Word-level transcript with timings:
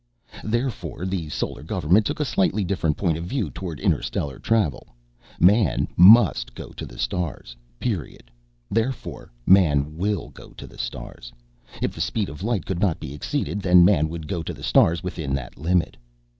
Therefore, 0.43 1.05
the 1.05 1.29
Solar 1.29 1.61
Government 1.61 2.07
took 2.07 2.19
a 2.19 2.25
slightly 2.25 2.63
different 2.63 2.97
point 2.97 3.19
of 3.19 3.25
view 3.25 3.51
towards 3.51 3.83
interstellar 3.83 4.39
travel 4.39 4.95
Man 5.39 5.87
must 5.95 6.55
go 6.55 6.69
to 6.69 6.87
the 6.87 6.97
stars. 6.97 7.55
Period. 7.79 8.31
Therefore, 8.71 9.31
Man 9.45 9.95
will 9.97 10.29
go 10.29 10.53
to 10.53 10.65
the 10.65 10.79
stars. 10.79 11.31
If 11.83 11.93
the 11.93 12.01
speed 12.01 12.29
of 12.29 12.41
light 12.41 12.65
could 12.65 12.79
not 12.79 12.99
be 12.99 13.13
exceeded, 13.13 13.61
then 13.61 13.85
Man 13.85 14.09
would 14.09 14.27
go 14.27 14.41
to 14.41 14.55
the 14.55 14.63
stars 14.63 15.03
within 15.03 15.35
that 15.35 15.55
limit. 15.55 15.95